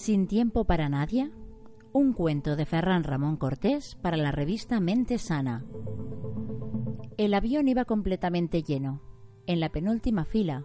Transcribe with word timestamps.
Sin 0.00 0.26
tiempo 0.26 0.64
para 0.64 0.88
nadie, 0.88 1.30
un 1.92 2.14
cuento 2.14 2.56
de 2.56 2.64
Ferran 2.64 3.04
Ramón 3.04 3.36
Cortés 3.36 3.98
para 4.00 4.16
la 4.16 4.32
revista 4.32 4.80
Mente 4.80 5.18
Sana. 5.18 5.66
El 7.18 7.34
avión 7.34 7.68
iba 7.68 7.84
completamente 7.84 8.62
lleno. 8.62 9.02
En 9.46 9.60
la 9.60 9.68
penúltima 9.68 10.24
fila, 10.24 10.64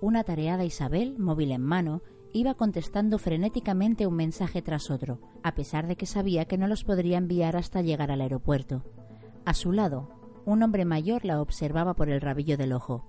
una 0.00 0.22
tareada 0.22 0.64
Isabel, 0.64 1.18
móvil 1.18 1.50
en 1.50 1.62
mano, 1.62 2.00
iba 2.32 2.54
contestando 2.54 3.18
frenéticamente 3.18 4.06
un 4.06 4.14
mensaje 4.14 4.62
tras 4.62 4.88
otro, 4.88 5.20
a 5.42 5.56
pesar 5.56 5.88
de 5.88 5.96
que 5.96 6.06
sabía 6.06 6.44
que 6.44 6.56
no 6.56 6.68
los 6.68 6.84
podría 6.84 7.18
enviar 7.18 7.56
hasta 7.56 7.82
llegar 7.82 8.12
al 8.12 8.20
aeropuerto. 8.20 8.84
A 9.44 9.54
su 9.54 9.72
lado, 9.72 10.10
un 10.44 10.62
hombre 10.62 10.84
mayor 10.84 11.24
la 11.24 11.40
observaba 11.40 11.94
por 11.94 12.08
el 12.08 12.20
rabillo 12.20 12.56
del 12.56 12.72
ojo. 12.72 13.04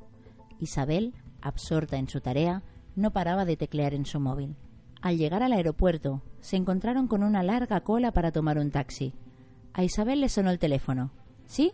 Isabel, 0.59 1.13
absorta 1.40 1.98
en 1.98 2.09
su 2.09 2.20
tarea, 2.20 2.63
no 2.96 3.13
paraba 3.13 3.46
de 3.46 3.57
teclear 3.57 3.94
en 3.94 4.07
su 4.07 4.20
móvil. 4.20 4.55
Al 5.01 5.17
llegar 5.17 5.43
al 5.43 5.53
aeropuerto, 5.53 6.21
se 6.40 6.55
encontraron 6.55 7.07
con 7.07 7.23
una 7.23 7.43
larga 7.43 7.81
cola 7.81 8.12
para 8.12 8.31
tomar 8.31 8.57
un 8.57 8.71
taxi. 8.71 9.13
A 9.73 9.84
Isabel 9.84 10.21
le 10.21 10.29
sonó 10.29 10.49
el 10.49 10.59
teléfono. 10.59 11.12
¿Sí? 11.45 11.71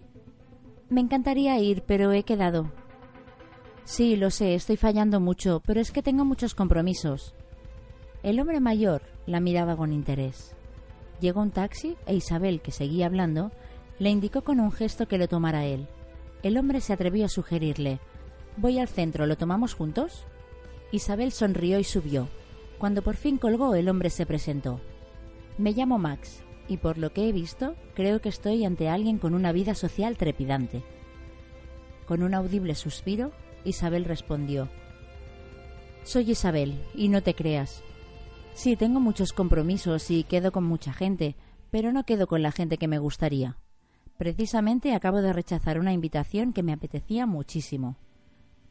Me 0.89 1.01
encantaría 1.01 1.57
ir, 1.59 1.83
pero 1.83 2.11
he 2.11 2.23
quedado. 2.23 2.71
Sí, 3.85 4.15
lo 4.15 4.29
sé, 4.29 4.55
estoy 4.55 4.77
fallando 4.77 5.19
mucho, 5.19 5.61
pero 5.65 5.79
es 5.79 5.91
que 5.91 6.03
tengo 6.03 6.25
muchos 6.25 6.55
compromisos. 6.55 7.33
El 8.21 8.39
hombre 8.39 8.59
mayor 8.59 9.01
la 9.25 9.39
miraba 9.39 9.75
con 9.75 9.91
interés. 9.91 10.55
Llegó 11.19 11.41
un 11.41 11.51
taxi 11.51 11.95
e 12.05 12.15
Isabel, 12.15 12.61
que 12.61 12.71
seguía 12.71 13.05
hablando, 13.05 13.51
le 13.99 14.09
indicó 14.09 14.43
con 14.43 14.59
un 14.59 14.71
gesto 14.71 15.07
que 15.07 15.17
lo 15.17 15.27
tomara 15.27 15.65
él. 15.65 15.87
El 16.43 16.57
hombre 16.57 16.81
se 16.81 16.93
atrevió 16.93 17.25
a 17.25 17.29
sugerirle 17.29 17.99
Voy 18.57 18.77
al 18.77 18.87
centro, 18.87 19.25
¿lo 19.25 19.35
tomamos 19.35 19.73
juntos? 19.73 20.25
Isabel 20.91 21.31
sonrió 21.31 21.79
y 21.79 21.83
subió. 21.83 22.29
Cuando 22.77 23.01
por 23.01 23.15
fin 23.15 23.37
colgó, 23.37 23.75
el 23.75 23.89
hombre 23.89 24.09
se 24.09 24.25
presentó. 24.25 24.81
Me 25.57 25.71
llamo 25.71 25.97
Max, 25.97 26.43
y 26.67 26.77
por 26.77 26.97
lo 26.97 27.13
que 27.13 27.27
he 27.27 27.31
visto, 27.31 27.75
creo 27.93 28.21
que 28.21 28.29
estoy 28.29 28.65
ante 28.65 28.89
alguien 28.89 29.17
con 29.17 29.33
una 29.33 29.51
vida 29.51 29.75
social 29.75 30.17
trepidante. 30.17 30.83
Con 32.07 32.23
un 32.23 32.33
audible 32.33 32.75
suspiro, 32.75 33.31
Isabel 33.63 34.05
respondió 34.05 34.69
Soy 36.03 36.31
Isabel, 36.31 36.83
y 36.93 37.09
no 37.09 37.21
te 37.21 37.33
creas. 37.33 37.83
Sí, 38.53 38.75
tengo 38.75 38.99
muchos 38.99 39.33
compromisos 39.33 40.11
y 40.11 40.23
quedo 40.23 40.51
con 40.51 40.63
mucha 40.63 40.93
gente, 40.93 41.35
pero 41.71 41.91
no 41.91 42.05
quedo 42.05 42.27
con 42.27 42.41
la 42.43 42.51
gente 42.51 42.77
que 42.77 42.87
me 42.87 42.99
gustaría. 42.99 43.57
Precisamente 44.17 44.93
acabo 44.93 45.21
de 45.21 45.33
rechazar 45.33 45.79
una 45.79 45.91
invitación 45.91 46.53
que 46.53 46.63
me 46.63 46.73
apetecía 46.73 47.25
muchísimo. 47.25 47.97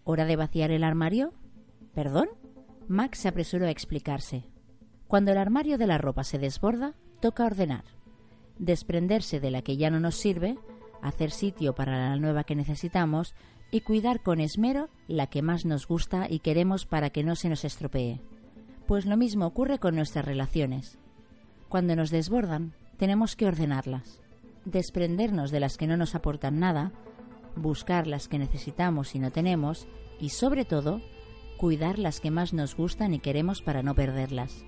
¿Hora 0.04 0.24
de 0.24 0.36
vaciar 0.36 0.70
el 0.70 0.84
armario? 0.84 1.32
¿Perdón? 1.94 2.28
Max 2.92 3.20
se 3.20 3.28
apresuró 3.28 3.64
a 3.66 3.70
explicarse. 3.70 4.44
Cuando 5.08 5.32
el 5.32 5.38
armario 5.38 5.78
de 5.78 5.86
la 5.86 5.96
ropa 5.96 6.24
se 6.24 6.38
desborda, 6.38 6.94
toca 7.20 7.46
ordenar. 7.46 7.84
Desprenderse 8.58 9.40
de 9.40 9.50
la 9.50 9.62
que 9.62 9.78
ya 9.78 9.90
no 9.90 9.98
nos 9.98 10.16
sirve, 10.16 10.58
hacer 11.00 11.30
sitio 11.30 11.74
para 11.74 12.10
la 12.10 12.16
nueva 12.16 12.44
que 12.44 12.54
necesitamos 12.54 13.34
y 13.70 13.80
cuidar 13.80 14.22
con 14.22 14.40
esmero 14.40 14.90
la 15.08 15.26
que 15.26 15.40
más 15.40 15.64
nos 15.64 15.88
gusta 15.88 16.26
y 16.28 16.40
queremos 16.40 16.84
para 16.84 17.08
que 17.08 17.24
no 17.24 17.34
se 17.34 17.48
nos 17.48 17.64
estropee. 17.64 18.20
Pues 18.86 19.06
lo 19.06 19.16
mismo 19.16 19.46
ocurre 19.46 19.78
con 19.78 19.96
nuestras 19.96 20.26
relaciones. 20.26 20.98
Cuando 21.70 21.96
nos 21.96 22.10
desbordan, 22.10 22.74
tenemos 22.98 23.36
que 23.36 23.46
ordenarlas, 23.46 24.20
desprendernos 24.66 25.50
de 25.50 25.60
las 25.60 25.78
que 25.78 25.86
no 25.86 25.96
nos 25.96 26.14
aportan 26.14 26.60
nada, 26.60 26.92
buscar 27.56 28.06
las 28.06 28.28
que 28.28 28.38
necesitamos 28.38 29.14
y 29.14 29.18
no 29.18 29.30
tenemos, 29.30 29.88
y 30.20 30.28
sobre 30.28 30.66
todo, 30.66 31.00
cuidar 31.62 32.00
las 32.00 32.18
que 32.18 32.32
más 32.32 32.52
nos 32.52 32.74
gustan 32.74 33.14
y 33.14 33.20
queremos 33.20 33.62
para 33.62 33.84
no 33.84 33.94
perderlas. 33.94 34.64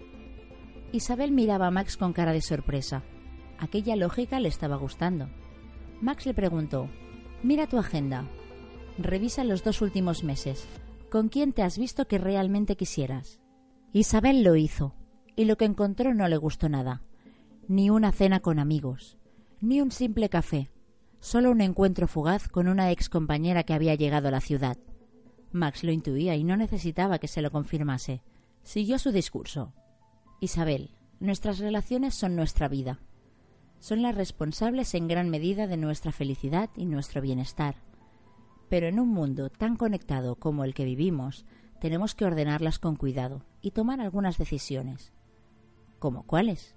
Isabel 0.93 1.33
miraba 1.33 1.67
a 1.67 1.73
Max 1.73 1.97
con 1.97 2.13
cara 2.13 2.33
de 2.33 2.41
sorpresa. 2.41 3.03
Aquella 3.59 3.97
lógica 3.97 4.39
le 4.39 4.49
estaba 4.49 4.77
gustando. 4.77 5.29
Max 6.01 6.25
le 6.25 6.35
preguntó, 6.35 6.89
Mira 7.43 7.67
tu 7.67 7.79
agenda. 7.79 8.31
Revisa 8.97 9.43
los 9.43 9.65
dos 9.65 9.83
últimos 9.83 10.23
meses. 10.23 10.69
¿Con 11.11 11.29
quién 11.29 11.53
te 11.53 11.65
has 11.65 11.79
visto 11.79 12.07
que 12.07 12.19
realmente 12.19 12.77
quisieras? 12.77 13.41
Isabel 13.93 14.45
lo 14.45 14.55
hizo, 14.55 14.95
y 15.35 15.47
lo 15.47 15.57
que 15.57 15.65
encontró 15.65 16.15
no 16.15 16.29
le 16.29 16.37
gustó 16.37 16.69
nada. 16.69 17.03
Ni 17.67 17.91
una 17.91 18.13
cena 18.13 18.39
con 18.39 18.61
amigos, 18.61 19.19
ni 19.61 19.81
un 19.81 19.91
simple 19.91 20.29
café, 20.29 20.71
solo 21.19 21.51
un 21.51 21.61
encuentro 21.61 22.07
fugaz 22.07 22.47
con 22.47 22.69
una 22.69 22.93
ex 22.93 23.09
compañera 23.09 23.65
que 23.65 23.75
había 23.75 23.97
llegado 23.97 24.29
a 24.29 24.31
la 24.31 24.41
ciudad. 24.41 24.79
Max 25.55 25.85
lo 25.85 25.93
intuía 25.93 26.35
y 26.35 26.45
no 26.45 26.57
necesitaba 26.57 27.19
que 27.19 27.29
se 27.29 27.41
lo 27.41 27.51
confirmase. 27.51 28.23
Siguió 28.63 28.99
su 28.99 29.13
discurso. 29.13 29.73
Isabel, 30.41 30.91
nuestras 31.21 31.59
relaciones 31.59 32.15
son 32.15 32.35
nuestra 32.35 32.69
vida. 32.69 32.99
Son 33.79 34.03
las 34.03 34.17
responsables 34.17 34.95
en 34.95 35.09
gran 35.09 35.31
medida 35.31 35.67
de 35.67 35.77
nuestra 35.77 36.11
felicidad 36.11 36.71
y 36.77 36.87
nuestro 36.87 37.21
bienestar. 37.21 37.77
Pero 38.69 38.89
en 38.89 38.99
un 38.99 39.09
mundo 39.09 39.49
tan 39.49 39.77
conectado 39.77 40.37
como 40.37 40.65
el 40.65 40.75
que 40.75 40.85
vivimos, 40.85 41.45
tenemos 41.81 42.15
que 42.15 42.25
ordenarlas 42.25 42.79
con 42.79 42.97
cuidado 42.97 43.45
y 43.61 43.71
tomar 43.71 44.01
algunas 44.01 44.39
decisiones. 44.39 45.13
¿Como 45.99 46.25
cuáles? 46.25 46.75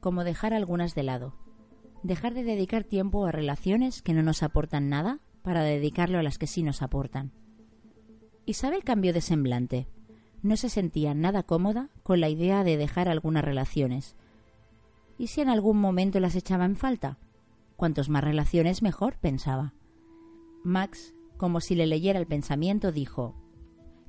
Como 0.00 0.22
dejar 0.22 0.54
algunas 0.54 0.94
de 0.94 1.02
lado. 1.02 1.34
Dejar 2.02 2.34
de 2.34 2.44
dedicar 2.44 2.84
tiempo 2.84 3.26
a 3.26 3.32
relaciones 3.32 4.02
que 4.02 4.14
no 4.14 4.22
nos 4.22 4.42
aportan 4.42 4.88
nada 4.88 5.20
para 5.42 5.62
dedicarlo 5.62 6.18
a 6.18 6.22
las 6.22 6.38
que 6.38 6.46
sí 6.46 6.62
nos 6.62 6.82
aportan. 6.82 7.32
Isabel 8.46 8.82
cambió 8.84 9.12
de 9.12 9.20
semblante. 9.20 9.88
No 10.42 10.56
se 10.56 10.68
sentía 10.68 11.14
nada 11.14 11.42
cómoda 11.42 11.90
con 12.02 12.20
la 12.20 12.28
idea 12.28 12.64
de 12.64 12.76
dejar 12.76 13.08
algunas 13.08 13.44
relaciones. 13.44 14.16
¿Y 15.18 15.28
si 15.28 15.40
en 15.40 15.50
algún 15.50 15.78
momento 15.78 16.18
las 16.18 16.34
echaba 16.34 16.64
en 16.64 16.76
falta? 16.76 17.18
Cuantos 17.76 18.08
más 18.08 18.24
relaciones 18.24 18.82
mejor, 18.82 19.18
pensaba. 19.18 19.74
Max, 20.64 21.14
como 21.36 21.60
si 21.60 21.74
le 21.74 21.86
leyera 21.86 22.18
el 22.18 22.26
pensamiento, 22.26 22.92
dijo 22.92 23.34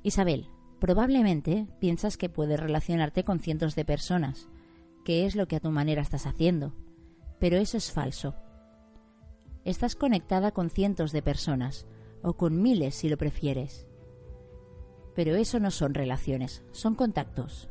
Isabel, 0.02 0.48
probablemente 0.80 1.68
piensas 1.78 2.16
que 2.16 2.28
puedes 2.28 2.58
relacionarte 2.58 3.24
con 3.24 3.38
cientos 3.38 3.74
de 3.74 3.84
personas, 3.84 4.48
que 5.04 5.26
es 5.26 5.36
lo 5.36 5.46
que 5.46 5.56
a 5.56 5.60
tu 5.60 5.70
manera 5.70 6.02
estás 6.02 6.26
haciendo. 6.26 6.74
Pero 7.38 7.56
eso 7.56 7.76
es 7.76 7.92
falso. 7.92 8.34
Estás 9.64 9.94
conectada 9.94 10.50
con 10.50 10.70
cientos 10.70 11.12
de 11.12 11.22
personas, 11.22 11.86
o 12.22 12.34
con 12.34 12.60
miles 12.60 12.94
si 12.94 13.08
lo 13.08 13.16
prefieres. 13.16 13.86
Pero 15.14 15.36
eso 15.36 15.60
no 15.60 15.70
son 15.70 15.94
relaciones, 15.94 16.64
son 16.72 16.94
contactos. 16.94 17.68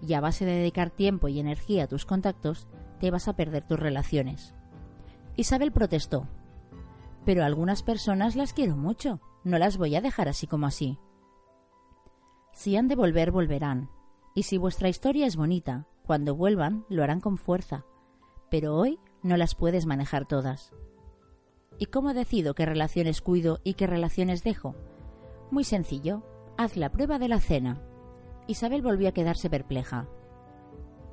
Y 0.00 0.14
a 0.14 0.20
base 0.20 0.44
de 0.44 0.52
dedicar 0.52 0.90
tiempo 0.90 1.28
y 1.28 1.38
energía 1.38 1.84
a 1.84 1.86
tus 1.86 2.04
contactos, 2.04 2.66
te 2.98 3.10
vas 3.10 3.28
a 3.28 3.36
perder 3.36 3.66
tus 3.66 3.78
relaciones. 3.78 4.54
Isabel 5.36 5.72
protestó. 5.72 6.26
Pero 7.24 7.44
algunas 7.44 7.82
personas 7.82 8.36
las 8.36 8.52
quiero 8.52 8.76
mucho, 8.76 9.20
no 9.44 9.58
las 9.58 9.76
voy 9.76 9.94
a 9.96 10.00
dejar 10.00 10.28
así 10.28 10.46
como 10.46 10.66
así. 10.66 10.98
Si 12.52 12.76
han 12.76 12.88
de 12.88 12.96
volver, 12.96 13.30
volverán. 13.30 13.90
Y 14.34 14.44
si 14.44 14.58
vuestra 14.58 14.88
historia 14.88 15.26
es 15.26 15.36
bonita, 15.36 15.86
cuando 16.06 16.34
vuelvan, 16.34 16.84
lo 16.88 17.02
harán 17.02 17.20
con 17.20 17.38
fuerza. 17.38 17.84
Pero 18.50 18.76
hoy 18.76 18.98
no 19.22 19.36
las 19.36 19.54
puedes 19.54 19.86
manejar 19.86 20.26
todas. 20.26 20.72
¿Y 21.78 21.86
cómo 21.86 22.14
decido 22.14 22.54
qué 22.54 22.66
relaciones 22.66 23.20
cuido 23.20 23.60
y 23.64 23.74
qué 23.74 23.86
relaciones 23.86 24.44
dejo? 24.44 24.74
Muy 25.50 25.64
sencillo, 25.64 26.22
Haz 26.56 26.76
la 26.76 26.92
prueba 26.92 27.18
de 27.18 27.26
la 27.26 27.40
cena. 27.40 27.82
Isabel 28.46 28.80
volvió 28.80 29.08
a 29.08 29.12
quedarse 29.12 29.50
perpleja. 29.50 30.06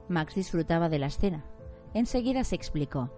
Max 0.08 0.36
disfrutaba 0.36 0.88
de 0.88 1.00
la 1.00 1.08
escena. 1.08 1.46
Enseguida 1.96 2.44
se 2.44 2.56
explicó. 2.56 3.10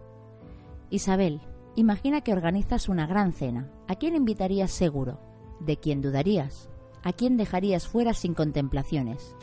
Isabel, 0.89 1.41
imagina 1.75 2.21
que 2.21 2.31
organizas 2.31 2.87
una 2.87 3.07
gran 3.07 3.33
cena. 3.33 3.69
¿A 3.89 3.95
quién 3.95 4.15
invitarías 4.15 4.71
seguro? 4.71 5.19
¿De 5.59 5.75
quién 5.75 6.01
dudarías? 6.01 6.69
¿A 7.03 7.11
quién 7.11 7.35
dejarías 7.35 7.87
fuera 7.87 8.13
sin 8.13 8.35
contemplaciones? 8.35 9.35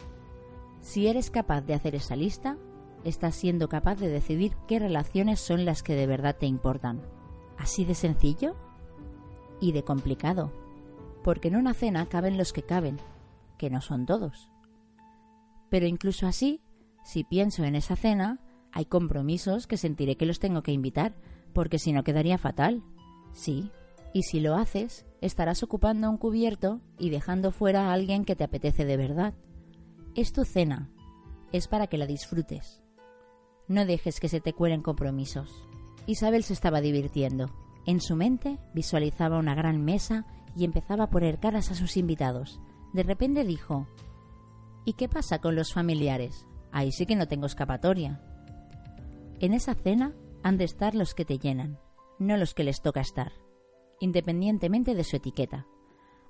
Si 0.80 1.06
eres 1.06 1.30
capaz 1.30 1.60
de 1.60 1.74
hacer 1.74 1.94
esa 1.94 2.16
lista, 2.16 2.56
estás 3.04 3.34
siendo 3.34 3.68
capaz 3.68 3.96
de 3.96 4.08
decidir 4.08 4.56
qué 4.66 4.78
relaciones 4.78 5.38
son 5.38 5.66
las 5.66 5.82
que 5.82 5.94
de 5.94 6.06
verdad 6.06 6.36
te 6.38 6.46
importan. 6.46 7.02
¿Así 7.60 7.84
de 7.84 7.94
sencillo? 7.94 8.56
y 9.60 9.72
de 9.72 9.84
complicado, 9.84 10.50
porque 11.22 11.48
en 11.48 11.56
una 11.56 11.74
cena 11.74 12.06
caben 12.06 12.38
los 12.38 12.52
que 12.52 12.62
caben, 12.62 12.98
que 13.58 13.70
no 13.70 13.80
son 13.80 14.06
todos. 14.06 14.50
Pero 15.68 15.86
incluso 15.86 16.26
así, 16.26 16.62
si 17.04 17.22
pienso 17.22 17.64
en 17.64 17.76
esa 17.76 17.94
cena, 17.94 18.40
hay 18.72 18.86
compromisos 18.86 19.66
que 19.66 19.76
sentiré 19.76 20.16
que 20.16 20.26
los 20.26 20.40
tengo 20.40 20.62
que 20.62 20.72
invitar, 20.72 21.14
porque 21.52 21.78
si 21.78 21.92
no 21.92 22.02
quedaría 22.02 22.38
fatal. 22.38 22.82
Sí, 23.32 23.70
y 24.12 24.22
si 24.22 24.40
lo 24.40 24.54
haces, 24.56 25.06
estarás 25.20 25.62
ocupando 25.62 26.10
un 26.10 26.16
cubierto 26.16 26.80
y 26.98 27.10
dejando 27.10 27.52
fuera 27.52 27.88
a 27.88 27.92
alguien 27.92 28.24
que 28.24 28.36
te 28.36 28.44
apetece 28.44 28.84
de 28.84 28.96
verdad. 28.96 29.34
Es 30.14 30.32
tu 30.32 30.44
cena, 30.44 30.90
es 31.52 31.68
para 31.68 31.86
que 31.86 31.98
la 31.98 32.06
disfrutes. 32.06 32.82
No 33.68 33.84
dejes 33.86 34.18
que 34.18 34.28
se 34.28 34.40
te 34.40 34.52
cuelen 34.52 34.82
compromisos. 34.82 35.69
Isabel 36.10 36.42
se 36.42 36.52
estaba 36.52 36.80
divirtiendo. 36.80 37.50
En 37.86 38.00
su 38.00 38.16
mente 38.16 38.58
visualizaba 38.74 39.38
una 39.38 39.54
gran 39.54 39.84
mesa 39.84 40.26
y 40.56 40.64
empezaba 40.64 41.04
a 41.04 41.10
poner 41.10 41.38
caras 41.38 41.70
a 41.70 41.74
sus 41.74 41.96
invitados. 41.96 42.60
De 42.92 43.02
repente 43.02 43.44
dijo 43.44 43.86
¿Y 44.84 44.94
qué 44.94 45.08
pasa 45.08 45.40
con 45.40 45.54
los 45.54 45.72
familiares? 45.72 46.46
Ahí 46.72 46.92
sí 46.92 47.06
que 47.06 47.16
no 47.16 47.28
tengo 47.28 47.46
escapatoria. 47.46 48.22
En 49.38 49.54
esa 49.54 49.74
cena 49.74 50.14
han 50.42 50.56
de 50.56 50.64
estar 50.64 50.94
los 50.94 51.14
que 51.14 51.24
te 51.24 51.38
llenan, 51.38 51.78
no 52.18 52.36
los 52.36 52.54
que 52.54 52.64
les 52.64 52.82
toca 52.82 53.00
estar, 53.00 53.32
independientemente 54.00 54.94
de 54.94 55.04
su 55.04 55.16
etiqueta. 55.16 55.66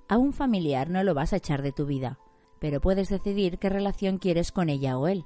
A 0.07 0.17
un 0.17 0.33
familiar 0.33 0.89
no 0.89 1.03
lo 1.03 1.13
vas 1.13 1.33
a 1.33 1.37
echar 1.37 1.61
de 1.61 1.71
tu 1.71 1.85
vida, 1.85 2.19
pero 2.59 2.81
puedes 2.81 3.09
decidir 3.09 3.57
qué 3.57 3.69
relación 3.69 4.17
quieres 4.17 4.51
con 4.51 4.69
ella 4.69 4.97
o 4.97 5.07
él. 5.07 5.25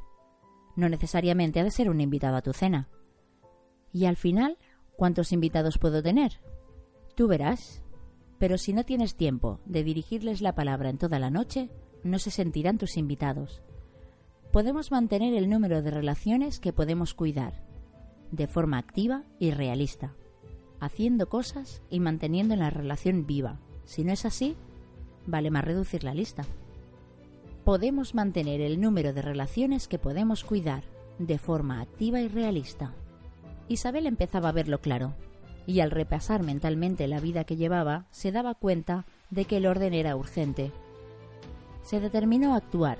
No 0.76 0.90
necesariamente 0.90 1.60
ha 1.60 1.64
de 1.64 1.72
ser 1.72 1.90
un 1.90 2.02
invitado 2.02 2.38
a 2.38 2.42
tu 2.42 2.54
cena. 2.54 2.90
Y 3.96 4.08
al 4.08 4.18
final, 4.18 4.58
¿cuántos 4.98 5.32
invitados 5.32 5.78
puedo 5.78 6.04
tener? 6.04 6.42
Tú 7.16 7.30
verás. 7.30 7.82
Pero 8.40 8.58
si 8.58 8.74
no 8.74 8.84
tienes 8.84 9.16
tiempo 9.16 9.62
de 9.64 9.86
dirigirles 9.86 10.42
la 10.42 10.54
palabra 10.54 10.90
en 10.90 10.98
toda 10.98 11.18
la 11.18 11.30
noche, 11.30 11.70
no 12.04 12.20
se 12.20 12.30
sentirán 12.30 12.78
tus 12.78 12.98
invitados. 12.98 13.62
Podemos 14.52 14.92
mantener 14.92 15.34
el 15.34 15.50
número 15.50 15.82
de 15.82 15.92
relaciones 15.92 16.60
que 16.60 16.74
podemos 16.74 17.14
cuidar, 17.14 17.64
de 18.32 18.48
forma 18.48 18.80
activa 18.80 19.24
y 19.40 19.52
realista, 19.52 20.14
haciendo 20.82 21.30
cosas 21.30 21.82
y 21.90 22.02
manteniendo 22.02 22.58
la 22.58 22.72
relación 22.72 23.26
viva. 23.26 23.62
Si 23.86 24.04
no 24.04 24.12
es 24.12 24.26
así, 24.26 24.58
vale 25.26 25.52
más 25.52 25.64
reducir 25.64 26.04
la 26.04 26.14
lista. 26.14 26.44
Podemos 27.64 28.14
mantener 28.14 28.60
el 28.60 28.82
número 28.82 29.14
de 29.14 29.22
relaciones 29.22 29.88
que 29.88 30.00
podemos 30.00 30.44
cuidar, 30.44 30.84
de 31.18 31.38
forma 31.38 31.80
activa 31.80 32.20
y 32.20 32.28
realista. 32.28 32.94
Isabel 33.68 34.06
empezaba 34.06 34.50
a 34.50 34.54
verlo 34.54 34.80
claro, 34.80 35.14
y 35.66 35.80
al 35.80 35.92
repasar 35.92 36.44
mentalmente 36.44 37.08
la 37.08 37.20
vida 37.20 37.44
que 37.44 37.56
llevaba, 37.56 38.06
se 38.12 38.32
daba 38.32 38.54
cuenta 38.54 39.06
de 39.32 39.46
que 39.46 39.58
el 39.58 39.66
orden 39.66 39.94
era 39.94 40.16
urgente. 40.16 40.72
Se 41.82 42.00
determinó 42.00 42.54
a 42.54 42.58
actuar, 42.58 42.98